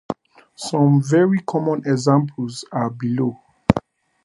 [0.55, 3.39] Some very common examples are below.